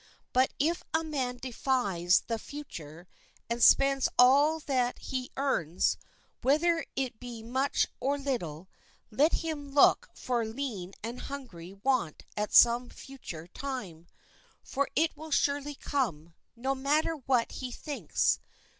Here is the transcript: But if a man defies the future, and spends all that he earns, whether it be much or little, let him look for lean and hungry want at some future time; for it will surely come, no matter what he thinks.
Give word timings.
But 0.33 0.51
if 0.57 0.83
a 0.95 1.03
man 1.03 1.37
defies 1.37 2.21
the 2.21 2.39
future, 2.39 3.07
and 3.51 3.61
spends 3.61 4.09
all 4.17 4.59
that 4.61 4.97
he 4.97 5.29
earns, 5.37 5.95
whether 6.41 6.83
it 6.95 7.19
be 7.19 7.43
much 7.43 7.85
or 7.99 8.17
little, 8.17 8.67
let 9.11 9.31
him 9.45 9.75
look 9.75 10.09
for 10.15 10.43
lean 10.43 10.95
and 11.03 11.21
hungry 11.21 11.71
want 11.73 12.23
at 12.35 12.51
some 12.51 12.89
future 12.89 13.45
time; 13.49 14.07
for 14.63 14.89
it 14.95 15.15
will 15.15 15.29
surely 15.29 15.75
come, 15.75 16.33
no 16.55 16.73
matter 16.73 17.13
what 17.13 17.51
he 17.51 17.71
thinks. 17.71 18.39